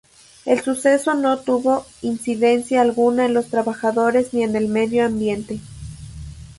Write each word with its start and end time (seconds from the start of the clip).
El 0.45 0.59
suceso 0.63 1.13
no 1.13 1.37
tuvo 1.41 1.85
incidencia 2.01 2.81
alguna 2.81 3.27
en 3.27 3.35
los 3.35 3.49
trabajadores 3.49 4.33
ni 4.33 4.41
en 4.41 4.55
el 4.55 4.67
medio 4.67 5.05
ambiente. 5.05 5.59